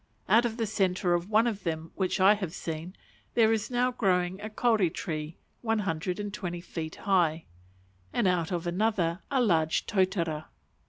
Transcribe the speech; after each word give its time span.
Out 0.27 0.45
of 0.45 0.57
the 0.57 0.65
centre 0.65 1.13
of 1.13 1.29
one 1.29 1.45
of 1.45 1.61
them 1.63 1.91
which 1.93 2.19
I 2.19 2.33
have 2.33 2.53
seen, 2.55 2.95
there 3.35 3.53
is 3.53 3.69
now 3.69 3.91
growing 3.91 4.41
a 4.41 4.49
kauri 4.49 4.89
tree 4.89 5.37
one 5.61 5.77
hundred 5.77 6.19
and 6.19 6.33
twenty 6.33 6.59
feet 6.59 6.95
high, 6.95 7.45
and 8.11 8.27
out 8.27 8.51
of 8.51 8.65
another 8.65 9.21
a 9.29 9.39
large 9.39 9.85
totara. 9.85 10.45